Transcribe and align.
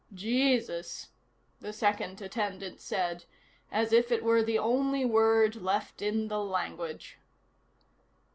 "Jesus," 0.15 1.09
the 1.59 1.71
second 1.71 2.19
attendant 2.23 2.81
said, 2.81 3.25
as 3.71 3.93
if 3.93 4.11
it 4.11 4.23
were 4.23 4.41
the 4.41 4.57
only 4.57 5.05
word 5.05 5.55
left 5.57 6.01
in 6.01 6.27
the 6.27 6.43
language. 6.43 7.19